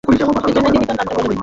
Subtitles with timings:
[0.03, 1.35] এজন্য কি তার নামটা বলনি?